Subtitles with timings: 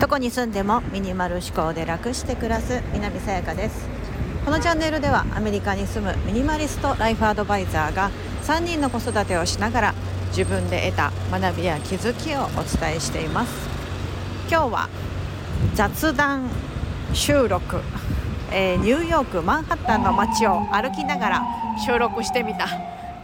[0.00, 3.88] どこに住んでもミニマル思考で楽して暮らす南さやかです。
[4.44, 8.10] このチャンネルではアメリカに住むミニマリストライフアドバイザーが
[8.42, 9.94] 3人の子育てをしながら
[10.28, 13.52] 自分で得た学びや気づきをお伝えしています。
[14.48, 14.88] 今日は
[15.74, 16.48] 雑談
[17.12, 17.80] 収録、
[18.52, 21.42] えー、ニューヨークマンハッタンの街を歩きながら
[21.84, 22.68] 収録してみた。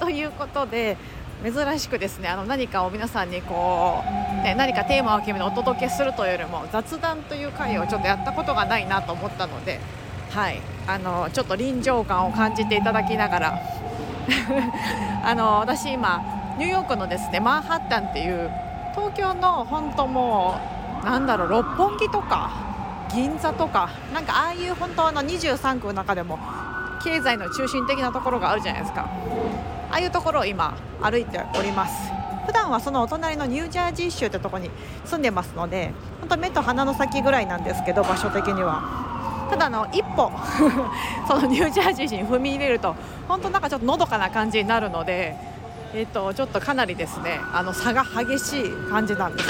[0.00, 0.96] ということで
[1.42, 4.02] 珍しくですねあの何かを皆さんにこ
[4.40, 9.80] う、ね、何かテーマを決めてお届けするというよりも雑談という回をちょっとやったことがないなと思ったので、
[10.30, 13.60] はい、あのちょっと臨場感を感じていただきながら。
[15.24, 16.22] あの私今
[16.58, 18.50] ニューヨークのですねマンハッタンっていう
[18.94, 20.54] 東京の本当も
[21.02, 22.50] うなんだろう六本木とか
[23.12, 26.38] 銀座とかなんかああいう本当の23区の中でも
[27.02, 29.08] 経済の中心的なところがあるじゃないですか。
[29.90, 32.12] ああいうところを今歩いております。
[32.46, 34.70] 普段はそのお隣のニュージャージー州というとこに
[35.04, 39.10] 住んでますので本当目と鼻の先ぐらいなんですけど場所的には。
[39.50, 40.30] ただの一歩
[41.26, 42.94] そのニュージャージー州に踏み入れると
[43.26, 45.36] 本当なんかちょっとのどかな感じになるので、
[45.92, 49.48] えー、とちょっとかなりですねあの差が激しい感じなんです。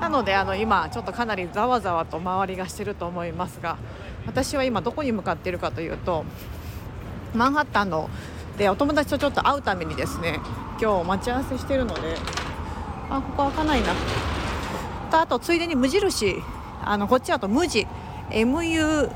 [0.00, 3.76] なのであの今ちょっとかなりざわざわと周りがしてると思いますが
[4.26, 6.24] 私は今どこに向かっているかというと
[7.34, 8.10] マンハッタンの
[8.56, 10.40] でお友達とちょっと会うためにですね
[10.80, 12.16] 今日待ち合わせしてるので
[13.10, 13.88] あここ開かないな。
[15.10, 16.36] とあとついでに無印
[16.82, 17.86] あのこっちだと無地
[18.30, 19.12] MUJI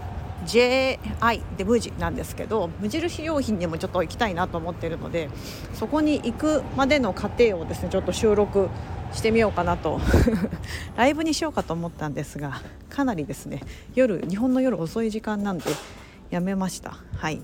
[1.56, 5.30] で無地なんですけど無印良品にもちょっと行きたいなと思ってるので
[5.72, 8.68] そこに行くまでの過程をですねちょっと収録
[9.12, 10.00] してみようかなと。
[10.96, 13.62] ライブにしようかと思ったんですがかなりですね
[13.94, 15.64] 夜日本の夜遅い時間なんで
[16.30, 16.96] やめました。
[17.16, 17.40] はい。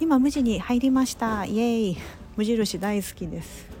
[0.00, 1.44] 今無地に入りました。
[1.44, 1.96] イエーイ。
[2.36, 3.72] 無印大好きです。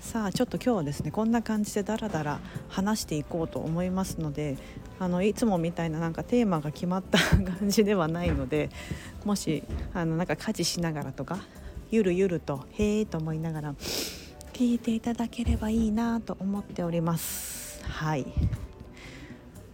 [0.00, 4.58] さあちょっと今日はですねこんな感じでダラダラ話していこうと思いますので
[4.98, 7.18] あのいつもみたいななんかテーマが決まった
[7.58, 8.68] 感じではないので
[9.24, 9.62] もし
[9.94, 11.38] あのなんか家事しながらとか
[11.90, 13.74] ゆるゆるとへえと思いながら
[14.52, 17.82] 聞いていただければいいなと思っております。
[17.84, 18.26] はい。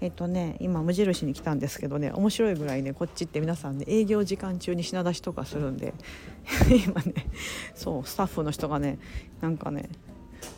[0.00, 5.94] えっとね今無印に来たんですけどね面白いぐらいねこっちって皆さんね営業時間中に品出しとかするんで
[6.86, 7.26] 今ね
[7.74, 8.98] そうスタッフの人がね
[9.40, 9.88] なんかね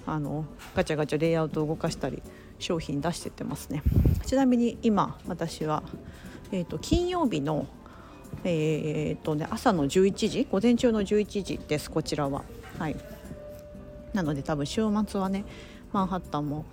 [0.06, 2.22] あのガチャガチャレイアウトを動かしたり
[2.58, 3.82] 商品出してってますね。
[4.26, 5.82] ちなみに今私は、
[6.52, 7.66] えーと、金曜日の
[8.44, 12.44] えーとね、朝の11時午前中の11時ですこちらは。
[12.78, 12.96] はい。
[14.12, 15.44] なので多分週末はね
[15.92, 16.64] マンハッタンも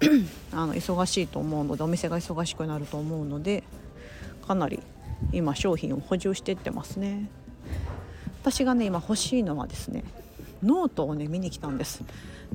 [0.52, 3.64] あの忙しいと思うのでお店が忙しくなると思うので
[4.46, 4.80] かなり
[5.32, 7.28] 今商品を補充していってますね。
[8.42, 10.04] 私がね今欲しいのはですね
[10.62, 12.02] ノートをね見に来たんです。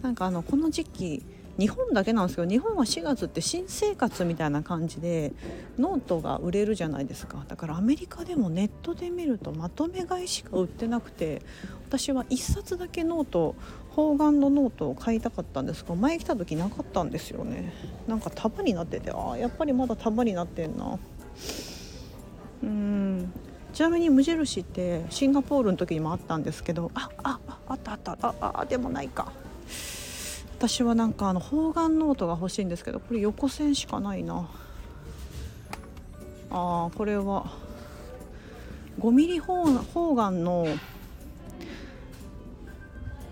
[0.02, 1.24] なんかあのこの時期
[1.60, 5.34] 日本だけなんですけど日本は4月って新生活みたいな感じで
[5.78, 7.46] ノートが売れるじゃないですか。
[7.48, 11.42] だからアメリカでもネットで見るとまとめ買いしか売ってなくて
[11.88, 13.56] 私は1冊だけノート
[13.96, 17.74] 方眼のノートを買いたかったんですが前来た時なかったんですよね。
[18.08, 20.98] なんか束になっててああやっぱりまだ束になってんな。
[22.64, 23.32] うん。
[23.74, 28.18] ちなみに無印ってシンガポールの時にもあったんですけどああああったあった。
[28.42, 29.32] ああでもないか。
[30.58, 34.50] 私はなんかあの方眼ノートが欲しいんですけどこれ横線しかないな。
[36.50, 37.52] あこれは。
[39.00, 40.68] 5ミリ方眼の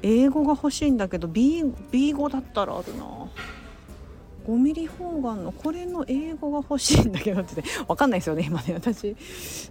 [0.01, 3.05] A5 が欲しいんだけど B, B 語だったらあるな。
[4.47, 8.73] 5ミリ方眼のこれの A5 が欲しいんだけどって分かんないですよね今ね。
[8.73, 9.15] 私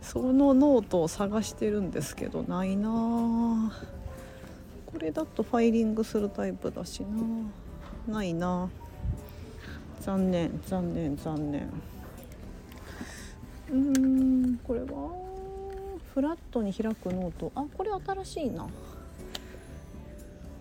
[0.00, 3.72] そのノートを探してるんですけどないな。
[4.86, 7.00] これだとファイリングするタイプだし
[8.06, 8.14] な。
[8.14, 8.70] ないな。
[10.00, 11.68] 残念残念残念。
[13.70, 13.76] うー
[14.52, 14.86] んこれは？
[16.14, 17.50] フラットに開くノート。
[17.56, 17.90] あこれ
[18.24, 18.68] 新しいな。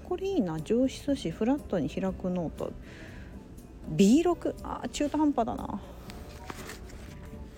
[0.10, 0.60] これいいな。
[0.60, 2.74] 上質紙フラットに開くノート。
[3.96, 5.80] B6 あ中途半端だな。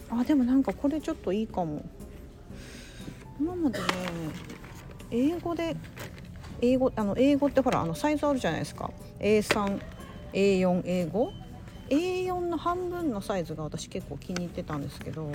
[0.09, 1.81] あでもなんかこれちょっといいかも。
[3.39, 3.85] 今までね
[5.11, 5.77] 英語で
[6.61, 8.91] 英語あの英語ってほらあのサイズあるじゃないですか。
[9.19, 11.31] A3A4 A5
[11.89, 15.31] A4 の半分のサイズが私結構気に入ってたんですけど。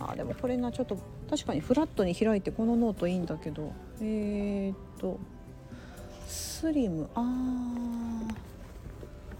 [0.00, 0.96] あでもこれなちょっと
[1.28, 3.72] 確かにフラットに開いてこのノートいいんだけど。
[4.00, 5.18] えー、っと。
[6.28, 7.08] スリム。
[7.14, 7.22] あ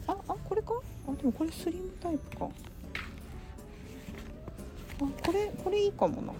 [0.06, 0.73] ああこれか？
[1.06, 2.46] あでもこれスリムタイプか。
[2.46, 2.49] あ
[4.99, 6.32] これこれいいかもな。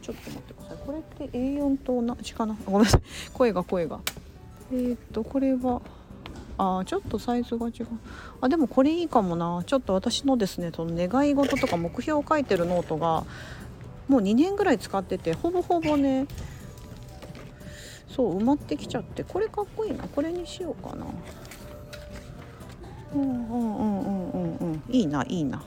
[0.00, 0.78] ちょっと待ってください。
[0.86, 2.56] これって A4 と同じかな。
[2.64, 3.02] ごめんなさい。
[3.34, 4.00] 声が声が。
[4.72, 5.82] えー、っとこれは
[6.56, 7.86] あちょっとサイズが違う。
[8.40, 9.64] あでもこれいいかもな。
[9.66, 13.24] ちょっと私のですねその願い事とか目標を書いてるノートが
[14.08, 16.26] もう2年ぐらい使っててほぼほぼね
[18.14, 20.04] そう埋まってきちゃってこれかっこいいな。
[20.04, 21.06] これにしようかな。
[23.14, 25.62] うんうんうんうんうんいいないいな。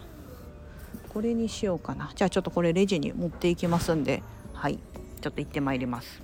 [1.13, 2.11] これにしようかな。
[2.15, 4.21] じゃあちょっとこれレジに持っていきますんで。
[4.53, 4.79] はい。
[5.21, 6.21] ちょっと行ってまいります。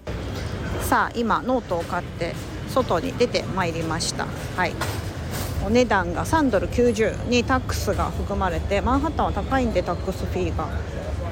[0.81, 2.33] さあ今ノートを買って
[2.67, 4.27] 外に出てまいりました。
[4.57, 4.73] はい。
[5.65, 10.67] お値段が3ドル90にタックスが含まれてマンハッタンは高いんでタックスフィーが。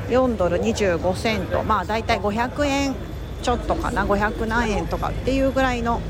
[0.09, 1.63] 4ドル25セント。
[1.63, 2.95] まあだいたい500円。
[3.41, 6.01] ちょっとかな500何円とかっていうぐらいの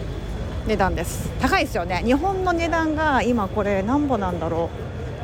[0.68, 1.30] 値段です。
[1.40, 2.02] 高いですよね。
[2.06, 4.70] 日本の値段が今これ何ぼなんだろ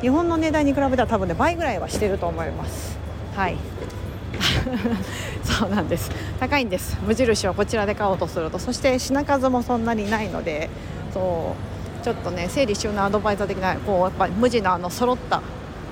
[0.00, 2.98] 日本の値段に比べたら多分ね倍ぐらいはしてると思います。
[3.34, 3.56] はい。
[5.44, 6.10] そうなんです。
[6.40, 6.98] 高いんです。
[7.06, 8.58] 無印をこちらで買おうとすると。
[8.58, 10.70] そして品数もそんなにないので
[11.12, 11.54] そ
[12.00, 15.42] うちょっとね整理収納アドバイザー的なこうやっぱ無地のあの揃ったあ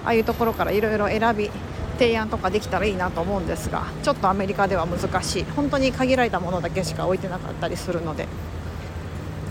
[0.04, 1.50] あいうところからいろいろ選び
[1.92, 5.44] 提案とかできたらいいなと思うんですがちょっとアメリカでは難しい。
[5.44, 8.26] 本当に限られたものだけしか置いてなかったりするので。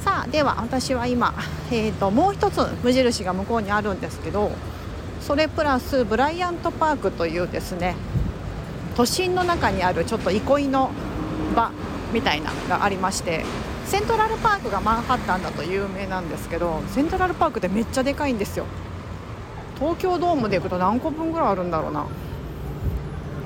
[0.02, 1.32] さあでは私は今、
[1.72, 4.52] えーと、もう一つ無印が向こうにあるんですけど
[5.22, 7.96] それプラスブライアントパークというですね
[8.98, 10.90] 都心の中にあるちょっと憩いの
[11.56, 11.72] 場
[12.12, 13.46] みたいなのがありまして
[13.86, 18.66] セントラルパークがマンハッタンだと有名なんですけどセントラルパークってめっちゃでかいんですよ。
[19.78, 22.06] 東京ドームで行くと何個分ぐらいあるんだろうな。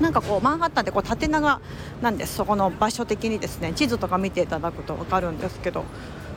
[0.00, 1.60] なんかこうマンハッタンってこう縦長
[2.02, 2.36] なんです。
[2.36, 5.84] そこの場所的にですね地図とか見ていただくと分かるんですけど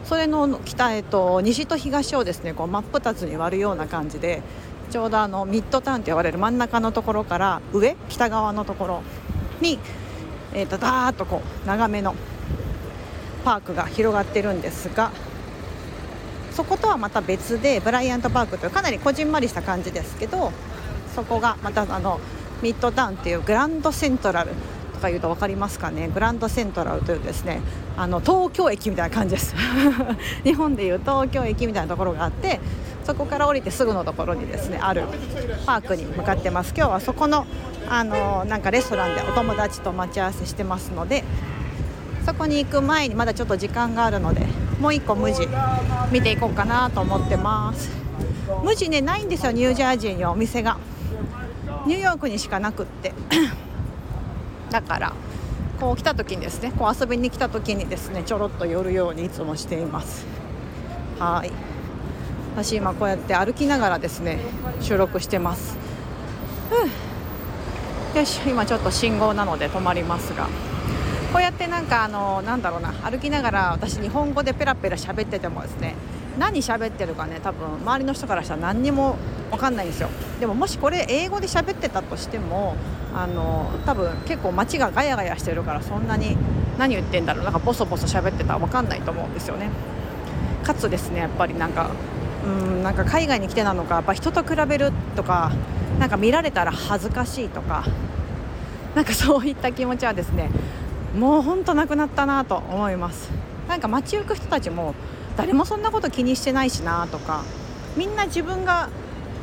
[0.06, 4.41] それの北、えっと、西と東をですねこう真っ二つに割るような感じで
[4.89, 9.03] ちょうどあのミッドタウンと呼ばれる真ん中のところから上北側のところ
[9.61, 9.77] に、
[10.53, 12.15] えーと、ダーッとこう長めの
[13.45, 15.11] パークが広がってるんですが
[16.51, 20.51] そことはまた別でブライアントパークというかなりこじんまりした感じですけど
[21.15, 22.19] そこがまたあの
[22.61, 24.51] ミッドタウンっていうグランドセントラル
[24.94, 26.09] とかいうと分かりますかね？
[26.09, 27.61] グランドセントラルというですね
[27.97, 29.56] あの東京駅みたいな感じです。
[30.44, 32.59] 日本でいう東京駅みたいなところがあって
[33.06, 35.03] そこから降りてすぐのところにですねある
[35.65, 36.73] パークに向かってます。
[36.75, 37.45] 今日はそこの
[37.88, 41.23] あのなんかレストランでお友達と待ち合わせしてますので
[42.25, 44.45] そこに行く前にまだちょっと時間があるので
[44.79, 45.47] もう1個無地
[46.11, 47.89] 見ていこうかなと思ってます。
[48.63, 50.77] 無地ねないんですよニュージャージーにお店が。
[51.86, 53.14] ニューヨークにしかなくって。
[54.72, 55.14] だから
[55.80, 60.26] こう来た時にですねこう遊びに来た時にですねちょろっと寄るようにいつもしています。
[61.18, 61.52] はい。
[62.56, 64.40] 私今こうやって歩きながらですね
[64.81, 65.78] 収録してます、
[68.14, 70.48] うん、よし今ちょっと信号なので止まりますが。
[71.31, 75.94] こうやってなんかあのなんだろうな歩きながら私日本語でペラペラ喋っててもですね
[76.40, 79.16] 何喋ってるかね多分周りの人からしたら何にも
[79.52, 80.10] 分かんないんですよ。
[80.39, 82.75] でももしこれ英語で喋ってたとしても
[83.13, 86.38] あの多分結構街がガヤガヤしてるからそんなに
[86.77, 89.69] 何言ってんだろうなんかボソボソ喋ってたら分かんないと思うんですよね。
[90.63, 91.89] かつですねやっぱりなんか
[92.45, 95.51] うんなんか海外に来てなのかやっぱ人と比べるとか
[96.00, 97.85] なんか見られたら恥ずかしいとか
[98.95, 100.50] なんかそういった気持ちはですね
[101.18, 103.30] もうほんとなくなったなと思います。
[103.68, 104.95] なんか街行く人たちも
[105.38, 107.44] 誰もそんなこと気にしてないしなとか
[107.95, 108.90] みんな自分が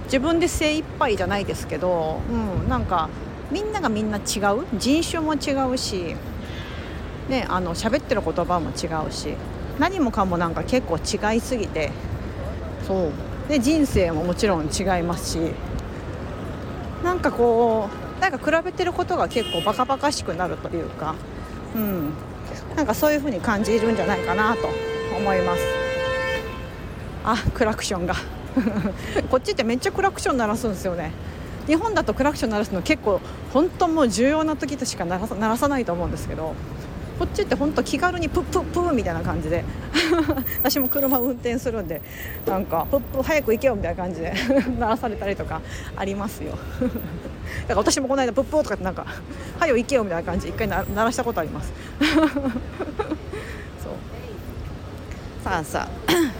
[0.07, 3.09] 自分で精一杯じゃないですけど、うん、なんか
[3.53, 4.67] みんながみんな違う？
[4.79, 6.17] 人種も違うし、
[7.29, 9.35] ね、あの喋ってる言葉も違うし
[9.79, 11.93] 何もかもなんか結構違いすぎて
[12.87, 13.13] そう。
[13.49, 15.39] で人生ももちろん違いますし
[17.05, 21.15] なんかこうなんか比べてることが結構バカバカしくなるというか、
[21.77, 22.11] うん、
[22.75, 24.69] なんかそういう風に感じるんじゃないかなと
[25.17, 25.63] 思います。
[27.25, 28.17] あクラクションが
[29.31, 31.13] こっちってめっちゃクラクション鳴らすんですよね。
[31.67, 33.21] 日本だとクラクション鳴らすの結構
[33.53, 36.55] 本当もう重要な時としか鳴らさないと思うんですけど
[37.19, 39.65] こっちって本当気軽にプップップーみたいな感じで。
[40.63, 42.01] 私も車運転するんで
[42.47, 44.33] なんかプップ早く行けよみたいな感じで
[44.79, 45.61] 鳴らされたりとか
[45.97, 46.53] ありますよ。
[46.53, 46.95] だか
[47.69, 49.07] ら私もこの間プップーとかってなんか
[49.59, 51.73] 早く行けよみたいな感じ一回鳴らしたことあります。
[52.01, 53.93] そう。
[55.45, 56.36] さあさあ。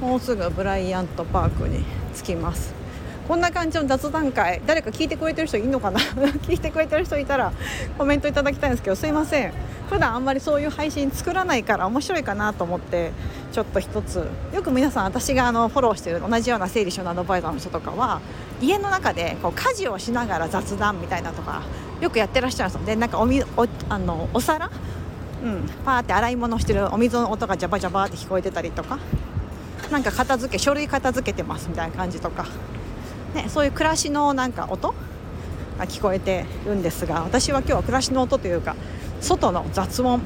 [0.00, 2.72] もうすぐブライアントパークに着きます。
[3.28, 6.00] こんな感じの雑談会誰か聞いてくれてる人いるのかな？
[6.42, 7.52] 聞いてくれてる人いたら
[7.96, 9.52] コメントいただきたいんですけどすいません。
[9.88, 13.12] 普段あんまりそういう配信作らないから面白いかなと思って
[13.52, 14.26] ちょっと一つ。
[14.52, 18.20] よく皆さん私があのフォローしてる同じような整理収納アドバイザーの人とかは
[18.60, 21.62] 家の中でこう家事をしながら雑談みたいなとか
[22.00, 24.70] よくやってらっしゃるんですでなんかおみおあのお皿？
[25.42, 28.98] うん、パーって洗い物してるお水の音がジャバジャバって聞こえてたりとか。
[29.90, 32.46] なんか片付け書類片付けてますみたいな感じとか、
[33.34, 34.94] ね、そういう暮らしのなんか音
[35.78, 38.76] が聞こえてるんですが私は今日は暮らしの音というか
[39.20, 40.20] 外の雑音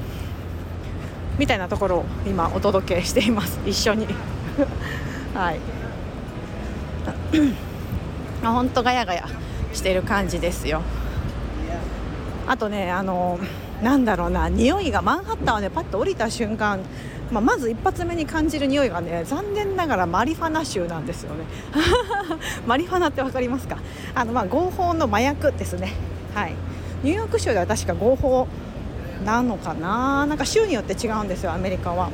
[1.37, 3.59] みたいなところを今お届けしています。
[3.67, 4.07] 一緒に。
[5.35, 5.59] はい。
[8.41, 9.27] 本当ガヤガヤ
[9.73, 10.81] してる感じですよ。
[12.47, 13.39] あとねあの
[13.81, 16.79] なんだろうな匂いがマンハッタンはねパッと降りた瞬間
[17.31, 21.43] まあ、まず一発目に感じる匂いがね残念ながらマリファナ臭なんですよね。
[22.67, 23.77] マリファナって分かりますか？
[24.13, 25.93] あのまあ合法の麻薬ですね。
[26.33, 26.53] はい。
[27.03, 28.47] ニューヨーク州では確か合法
[29.25, 30.25] なのかな？
[30.27, 32.09] なんか州によって違うんですよアメリカは、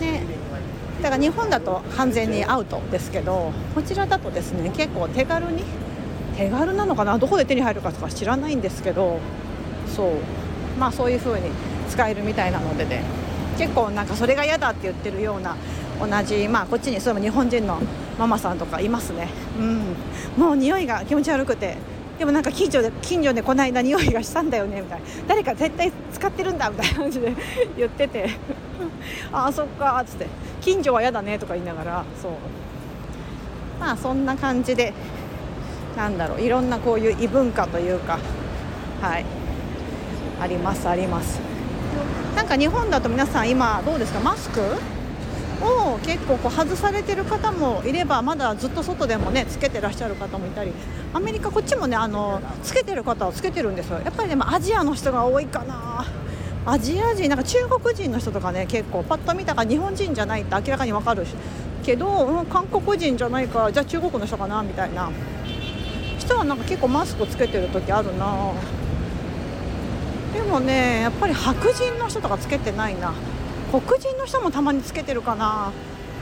[0.00, 0.22] うん、ね。
[1.02, 5.62] だから日本だと完全にアウトですけどこちらだとですね結構手軽に
[6.36, 7.18] 手軽なのかな？
[7.18, 9.18] どこで手に入るかとか知らないんですけど
[9.94, 10.10] そう。
[10.80, 11.50] まあそういう風に
[11.90, 13.02] 使えるみたいなのでね。
[13.56, 15.56] 結構なんかそれが嫌だって言ってるような
[16.00, 17.80] 同じまあこっちに住む日本人の
[18.18, 19.28] ママさんとかいますね。
[19.58, 19.96] うん。
[20.36, 21.76] もう匂いが気持ち悪くて。
[22.18, 25.06] でもなんか近所で近所でこの間匂いがしたんだよねみたいな。
[25.28, 27.34] 誰か絶対使ってるんだみたいな感じで
[27.76, 28.30] 言ってて。
[29.32, 30.26] ああそっかっつって。
[30.60, 32.32] 近所は嫌だねとか言いながらそう。
[33.80, 34.92] まあそんな感じで
[35.96, 36.40] なんだろう。
[36.40, 38.18] いろんなこういう異文化というか
[39.02, 39.24] はい。
[40.40, 41.55] ありますあります。
[42.36, 44.20] なんか日本だと皆さん今どうですか？
[44.20, 44.60] マスク？
[45.62, 50.70] を結構こう外されてる方もいればまだずっと外でもねつけてらっしゃる方もいたり。
[51.14, 54.00] アメリカこっちもねあのつけてる方はつけてるんですよ。
[54.04, 56.04] やっぱりでもアジアの人が多いかな。
[56.66, 61.24] アジア人なんか中国人の人とかね結構パッと見たら日本人じゃないって明らかに分かる
[61.84, 65.10] けど、うん、韓国人じゃないかじゃあ中国の人かなみたいな。
[66.18, 68.52] 人はなんか結構マスクつけてる時あるな。
[70.36, 73.14] でもねやっぱり白人の人とかつけてないな。
[73.72, 75.72] 黒人の人もたまにつけてるかな。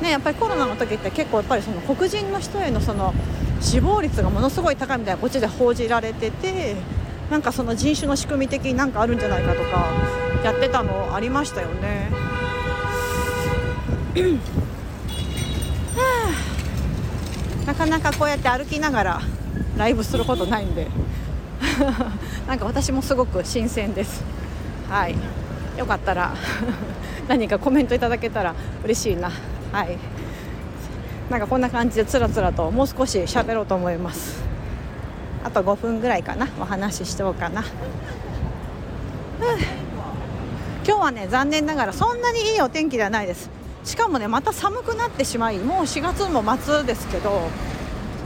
[0.00, 3.12] ねやっぱりコロナの時って結構やっぱりその黒人の人へのその
[3.60, 6.76] 死亡率がものすごい高いみたいなこっちで報じられてて
[7.30, 9.86] なんかその人種の仕組み的になんかあるんじゃないかとか
[10.44, 12.10] やってたのありましたよね。
[17.66, 19.20] なかなかこうやって歩きながら
[19.76, 20.86] ライブすることないんで。
[22.46, 24.22] なんか私もすごく新鮮です。
[24.88, 25.16] はい。
[25.78, 26.34] よかったら
[27.26, 29.30] 何かコメントいただけたら嬉しいな。
[29.72, 29.98] はい。
[31.30, 34.42] なんかこんな感じでつらつらともう少し喋ろうと思います。
[35.42, 36.48] あと5分ぐらいかな。
[36.60, 37.62] お話ししようかな、
[40.86, 43.50] 今日はね残念ながらそんなにいいお天気ではないです。
[43.84, 47.48] しかもねまた寒くなってしまいもう4月も末ですけど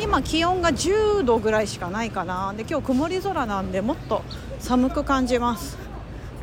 [0.00, 2.54] 今気温が10度ぐらいしかないかな。
[2.56, 4.22] で今日曇り空なんでもっと
[4.60, 5.76] 寒く感じます。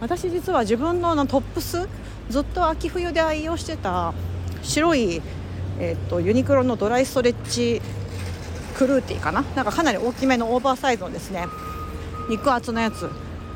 [0.01, 1.88] 私実は自分のトップス
[2.29, 4.13] ずっと秋冬で愛用してた
[4.62, 5.21] 白い、
[5.79, 7.81] えーと、ユニクロのドライストレッチ
[8.77, 9.41] クルーティーかな。
[9.55, 11.47] なんかかなり大きめのオーバーサイズのですね
[12.29, 13.09] 肉厚のやつ。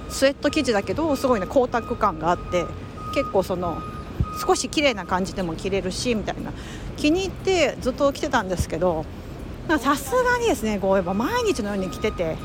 [0.10, 2.66] スウェット生地だけどすごいね光沢感があって
[3.14, 3.82] 結構その
[4.44, 6.52] 少し綺麗な感じでも着れるしみたいな。
[6.96, 9.06] 気に入ってずっと着てたんですけど
[9.78, 12.38] さすがにですねこうやっぱ毎日のように着てて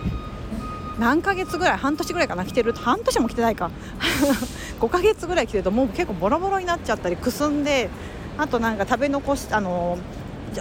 [0.98, 3.70] 何ヶ月ぐらい半年ぐらいかな着てる半年も着てないか。
[4.80, 7.88] 5ヶ月ぐらい着てるともう結構ボロボロになっちゃったりくすんで
[8.36, 9.96] あとなんか食べ残しあの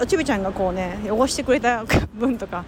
[0.01, 2.63] おちびちゃんがこうね汚してくれた分とか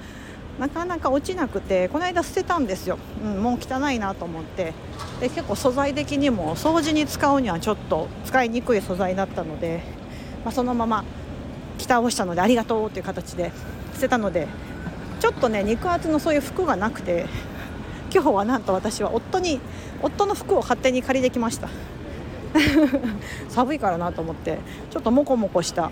[0.59, 4.73] なかなか落ちなくてこの間捨てたんですよ、うん、もう汚いなと思って。
[5.19, 9.81] で結構素材的にも掃除に使うにはちょっと使いにくい素材だったので、
[10.43, 11.05] まあ、そのまま
[11.77, 13.51] 着をしたのでありがとうという形で。
[13.95, 14.47] 捨てたので
[15.19, 17.25] ちょっとね肉厚のそういう服がなくて
[18.13, 19.59] 今日はなんと私は夫に
[20.01, 21.69] 夫の服を勝手に借りてきました。
[23.49, 24.59] 寒いからなと思って
[24.89, 25.91] ちょっとモコモコした。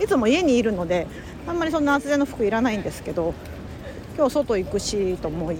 [0.00, 1.06] いつも家にいるので
[1.46, 3.34] あんまりそんな厚手の服いらないんですけど
[4.16, 5.56] 今日外行くしと思い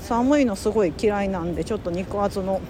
[0.00, 2.60] 寒いのすごい嫌いなんでちょっと肉厚の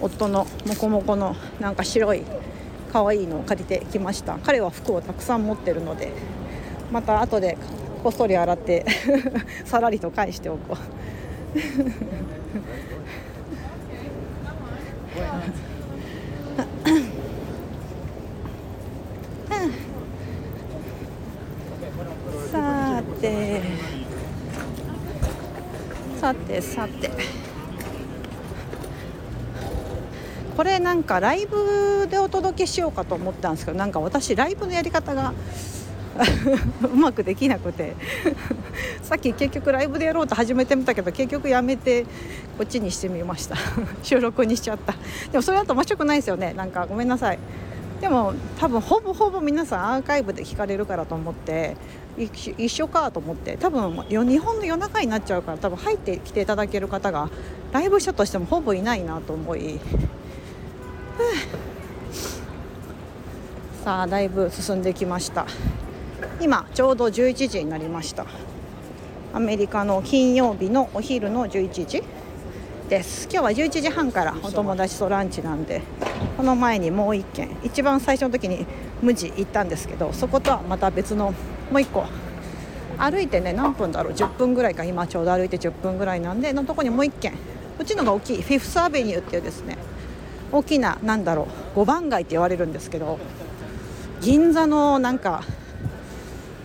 [0.00, 2.22] 夫のモコモコのなんか白い
[2.92, 6.12] 可愛いのを借りてきました彼は服をたくさん持ってるので
[6.90, 7.56] また後で
[8.02, 8.86] こっそり洗って
[9.64, 10.78] さらりと返しておこう
[22.50, 23.62] さて
[26.20, 27.10] さてさて。
[30.58, 35.32] これなんかライブでお届けしようかと思ったんですけどなんか私ライブのやり方が
[36.82, 37.94] うまくできなくて
[39.00, 42.02] さっき結局ライブでやろうと始めてみたけど結局やめて
[42.58, 43.54] こっちにしてみました。
[44.02, 44.94] 収録にしちゃった。
[45.30, 46.54] でもそれだと面白くないですよね。
[46.54, 47.38] なんかごめんなさい。
[48.00, 51.76] でも多分ほぼほぼ皆さんアーカイブで聞かれるからと思って
[52.16, 57.30] 一緒かと思って多分日本の夜中になっちゃうから多分入ってきていただける方が
[57.72, 59.78] ライブしたとしてもほぼいないなと思い
[63.84, 65.46] さあだいぶ進んできました。
[66.40, 68.26] 今ちょうど11時になりました。
[69.34, 72.02] アメリカの金曜日のお昼の11時
[72.88, 73.28] です。
[73.30, 75.82] 今日は11時半からお友達とランチなんで
[76.36, 78.66] この前にもう1軒一番最初の時に
[79.02, 81.34] 無地行ったんですけどそことはまた別のも
[81.72, 82.04] う1個
[82.96, 87.32] 歩いてね何分だろう10分ぐらいか今ちょうど歩いて10分ぐらいなんでのとこにもう1軒
[87.78, 89.78] うちのが大きいフィフスアベニューっていうですね
[90.52, 93.18] 大きな何だろう5番街って言われるんですけど
[94.20, 95.42] 銀座のなんか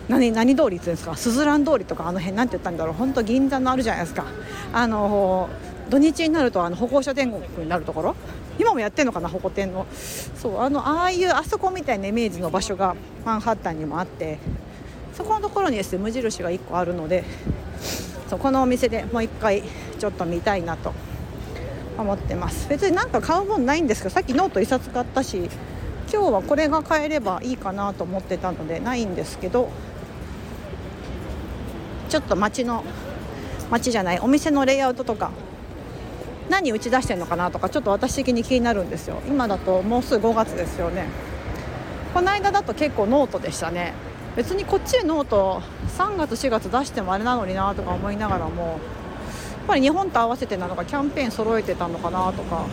[0.08, 4.24] 何何通りっていうんですかすずらん通りとかあの辺なんて言ったんだろう本当銀座のあるじゃないですか。
[4.72, 5.48] あの
[5.90, 8.16] 土日になるとあの歩行者天国になるところ
[8.58, 14.38] 今もやってるのかな歩行天のそうあのああいうあそこみたいなイメージの場所がマンハッタンにもあって
[15.14, 17.24] そこのところにですね無印が1個あるので
[18.28, 19.62] そこのお店でもう1回
[19.98, 20.92] ちょっと見たいなと
[21.98, 22.68] 思ってます。
[22.68, 25.48] 別になんか買うもんないんですけどさっきノート1冊買ったし
[26.12, 29.70] 今日はこれが買えればいいかなと思ってたのでないんですけど
[32.08, 32.84] ちょっと街の
[33.70, 35.30] 街じゃないお店のレイアウトとか
[36.48, 39.22] 何打ち出してるのかなとかちょっと私的に気になるんですよ。
[39.26, 41.06] 今だともうすぐ5月ですよね。
[42.12, 43.94] この間だと結構ノートでしたね。
[44.36, 45.62] 別にこっちでノート
[45.96, 48.78] 3月4月出してもあれなのになとか思いながらも
[49.66, 52.66] ぱり日本と合わせてなのかキャンペーン揃えてたのかなとか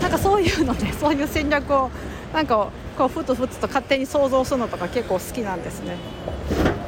[0.00, 1.90] なんかそういうので、 そういう戦略を
[2.32, 5.96] なんかこうふつふつと勝手に想像するのとか結構好きなんですね。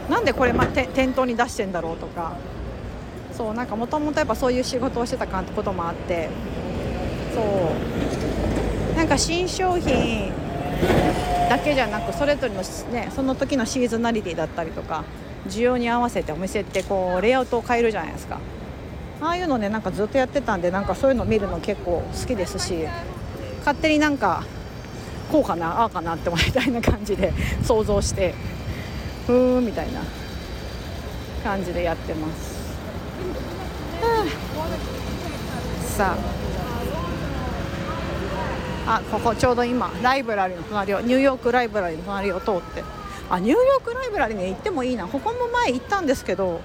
[0.09, 2.33] なんでこれ、ま、店頭に出してんだろうとか。
[3.37, 6.29] そうなんかもともとやっぱそういう仕事をしてたこともあって。
[7.35, 8.97] そう。
[8.97, 10.33] なんか新商品
[11.49, 15.05] だけじゃなくそれぞれの、ね、その時のシーズナリティだったりとか
[15.49, 18.39] 需要に合わせてお店ってこうレイアウトを変えるじゃないですか。
[19.21, 22.87] ああいうのねなんかずっとやってたんでなんかそういうの見るの結構好きですし
[23.59, 24.45] 勝手になんか
[25.31, 28.35] こうかなああかなってみたいな感じで想像して
[29.27, 30.03] ふーんみたいな
[31.45, 32.79] 感じでやってます、
[34.01, 36.39] はあ、さあ。
[38.91, 42.83] あここちょうど今ライブラリーの隣をニューヨークライブラリーの隣を通って。
[43.31, 45.07] あニューヨークライブラリに行ってもいいな。
[45.07, 46.63] ここも前行ったんですけど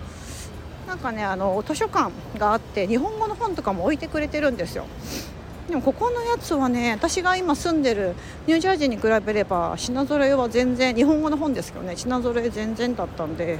[0.87, 4.85] なんかねあの図書館があって日本語の本とかも置いてくれてるんですよ。
[5.67, 8.15] でもここのやつはね私が今住んでる
[8.47, 13.59] ニュージャージーに比べれば品揃えは全然日本語の本ですけどね品揃え全然だったんで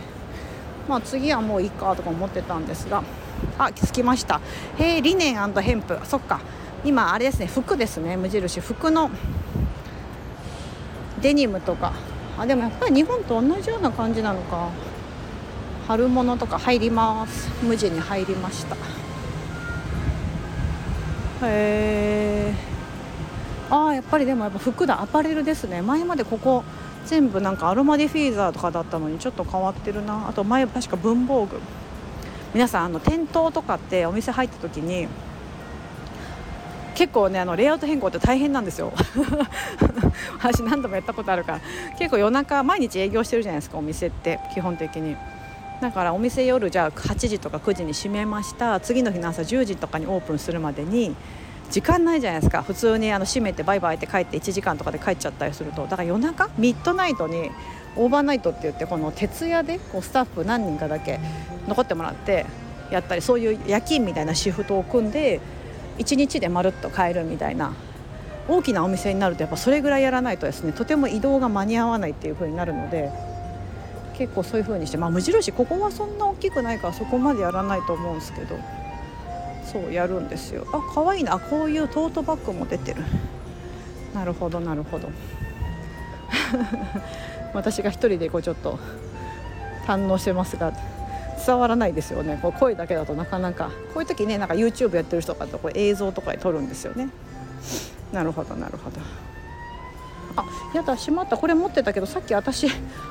[0.90, 3.04] まあ次はもういいかとか思ってたんですが
[3.58, 4.42] あ気づきました。
[4.78, 5.98] へえリネンヘンプ。
[6.04, 6.42] そっか。
[6.86, 8.60] 今あれですね服ですね無印。
[8.60, 9.10] 服の
[11.22, 11.94] デニムとか。
[12.38, 14.70] あでもやっぱり日本と同じような感じなのか。
[15.88, 17.50] 春物とか入ります。
[17.64, 18.76] 無地に入りました。
[21.46, 22.54] へえ
[23.70, 25.82] ああやっぱりでもやっぱ服だアパレルですね。
[25.82, 26.64] 前までここ
[27.06, 30.30] 全部なんかアロマディフィーザーとかだったのにちょっと変わってるな。
[30.30, 31.60] あと前確か文房具。
[32.54, 35.08] 皆さんあの店頭とかってお店入った時に
[36.94, 38.94] 結構ねあのレイアウト変更って大変なんですよ。
[40.40, 41.60] 私何度もやったことあるから。
[41.98, 45.18] 結構夜中毎日営業してるじゃないですかお店って基本的に。
[45.84, 48.80] だからお店夜じゃあ8時とか9時に閉めました。
[48.80, 51.14] 次の日の朝10時とかにオープンするまでに
[51.72, 52.64] 時間ないじゃないですか。
[52.64, 55.84] 普通にあの閉めてバイバイって帰って1時間とかで帰っちゃったりすると。
[55.84, 57.52] だから夜中ミッドナイトに
[57.98, 61.20] オーバーナイトって言ってこの徹夜でこうスタッフ何人かだけ
[61.68, 62.46] 残ってもらって
[62.90, 65.42] やったりそういう夜勤みたいなシフトを組んで
[65.98, 67.74] 1日でまるっと帰るみたいな
[68.48, 73.12] 大きなお店になるとやっぱそれぐらいやらないとですねとても移動が間に合わないっていう風になるので
[74.14, 78.58] 結構そういう風にしてまあ無印ここはそんな大きくないからそこまでやらないと思うんですけど
[79.66, 80.68] そうやるんですよ。
[80.72, 83.02] あ可愛いなこういうトートバッグも出てる。
[84.14, 85.10] なるほどなるほど。
[87.54, 88.78] 私が一人でこうちょっと
[89.88, 90.72] 堪能してますが
[91.46, 92.38] 伝わらないですよね。
[92.42, 93.72] こう声だけだとなかなか。
[93.94, 97.10] こういう時ねなんか YouTube やってる人とかとこう映像とかで撮るんですよね。
[98.12, 98.98] なるほどなるほど。
[100.36, 101.38] あやだしまった。
[101.38, 102.68] これ持ってたけどさっき私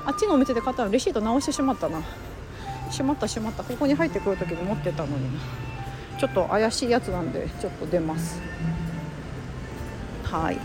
[0.06, 2.00] あっちのお店で買ったのレシート直してしまったな。
[2.90, 3.62] しまったしまった。
[3.64, 5.34] ここに入ってくる時に持ってたのに。
[5.34, 5.40] な
[6.18, 8.40] ちょっと怪しいやつなんでちょっと出ます。
[10.24, 10.58] はい。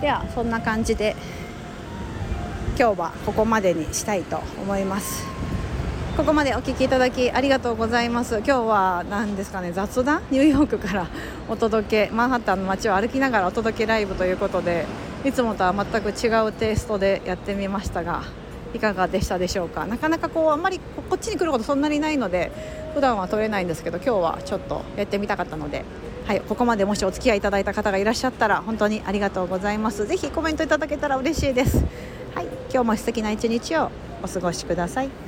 [0.00, 1.16] ではそんな感じで
[2.78, 5.24] 今日はここまでにしたいと思います。
[6.16, 8.38] ここまでお聞きいただきありがとうございます。
[8.38, 10.22] 今日は何ですかね雑談？
[10.30, 11.06] ニューヨークから
[11.48, 12.12] お届け。
[12.12, 14.86] マンハッタンの街を歩きながらお届けライブということで
[15.26, 18.22] いつもとは全く違うテイストでやってみましたが
[18.72, 19.84] いかがでしたでしょうか？
[19.84, 22.52] なかなかこうあんまりこっちに来ることそんなにないので
[22.94, 25.84] 普段は撮れないんですけど今日はちょっとやってみたかったので
[26.26, 30.06] はい、ここまでもしお付き合いいただいた方がいらっしゃったら本当にありがとうございます。
[30.08, 31.84] ぜひコメントいただけたら嬉しいです。
[32.34, 33.92] はい、今日も素敵な一日を
[34.24, 35.25] お過ごしください。